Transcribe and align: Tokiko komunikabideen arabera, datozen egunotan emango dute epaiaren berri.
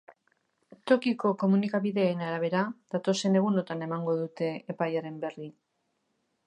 Tokiko 0.91 1.33
komunikabideen 1.43 2.25
arabera, 2.29 2.63
datozen 2.95 3.39
egunotan 3.43 3.87
emango 3.91 4.19
dute 4.23 4.53
epaiaren 4.77 5.23
berri. 5.27 5.51